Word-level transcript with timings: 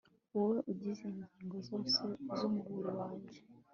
wowe 0.35 0.57
ugize 0.71 1.03
ingingo 1.13 1.57
zose 1.69 2.01
z'umubiri 2.37 2.89
wanjye 2.99 3.37